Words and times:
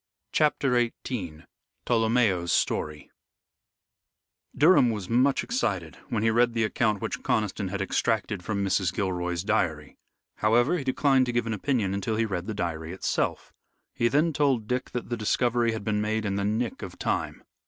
CHAPTER 0.31 0.79
XVIII 1.05 1.43
TOLOMEO'S 1.85 2.51
STORY 2.51 3.11
Durham 4.57 4.89
was 4.89 5.07
much 5.07 5.43
excited 5.43 5.95
when 6.09 6.23
he 6.23 6.31
read 6.31 6.55
the 6.55 6.63
account 6.63 7.03
which 7.03 7.21
Conniston 7.21 7.67
had 7.69 7.83
extracted 7.83 8.41
from 8.43 8.65
Mrs. 8.65 8.91
Gilroy's 8.91 9.43
diary. 9.43 9.99
However, 10.37 10.79
he 10.79 10.83
declined 10.83 11.27
to 11.27 11.31
give 11.31 11.45
an 11.45 11.53
opinion 11.53 11.93
until 11.93 12.15
he 12.15 12.25
read 12.25 12.47
the 12.47 12.55
diary 12.55 12.93
itself. 12.93 13.53
He 13.93 14.07
then 14.07 14.33
told 14.33 14.67
Dick 14.67 14.89
that 14.89 15.09
the 15.09 15.17
discovery 15.17 15.71
had 15.71 15.83
been 15.83 16.01
made 16.01 16.25
in 16.25 16.33
the 16.33 16.45
nick 16.45 16.81
of 16.81 16.97
time. 16.97 17.43